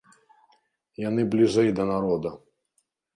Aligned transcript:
Яны 1.09 1.25
бліжэй 1.33 1.69
да 1.81 1.85
народа. 1.91 2.29